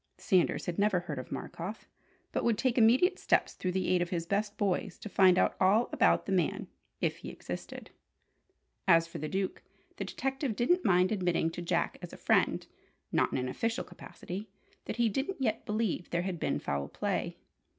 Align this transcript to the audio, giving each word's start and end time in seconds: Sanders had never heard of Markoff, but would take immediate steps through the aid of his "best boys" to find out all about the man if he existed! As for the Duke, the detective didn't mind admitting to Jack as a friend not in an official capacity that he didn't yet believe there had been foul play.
Sanders 0.17 0.65
had 0.65 0.79
never 0.79 1.01
heard 1.01 1.19
of 1.19 1.31
Markoff, 1.31 1.87
but 2.31 2.43
would 2.43 2.57
take 2.57 2.75
immediate 2.75 3.19
steps 3.19 3.53
through 3.53 3.71
the 3.73 3.87
aid 3.87 4.01
of 4.01 4.09
his 4.09 4.25
"best 4.25 4.57
boys" 4.57 4.97
to 4.97 5.07
find 5.07 5.37
out 5.37 5.55
all 5.59 5.89
about 5.93 6.25
the 6.25 6.31
man 6.31 6.65
if 7.01 7.17
he 7.17 7.29
existed! 7.29 7.91
As 8.87 9.05
for 9.05 9.19
the 9.19 9.29
Duke, 9.29 9.61
the 9.97 10.03
detective 10.03 10.55
didn't 10.55 10.83
mind 10.83 11.11
admitting 11.11 11.51
to 11.51 11.61
Jack 11.61 11.99
as 12.01 12.11
a 12.13 12.17
friend 12.17 12.65
not 13.11 13.31
in 13.31 13.37
an 13.37 13.47
official 13.47 13.83
capacity 13.83 14.49
that 14.85 14.97
he 14.97 15.07
didn't 15.07 15.39
yet 15.39 15.67
believe 15.67 16.09
there 16.09 16.23
had 16.23 16.39
been 16.39 16.57
foul 16.57 16.87
play. 16.87 17.37